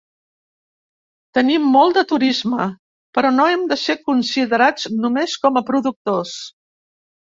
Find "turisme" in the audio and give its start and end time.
2.13-2.67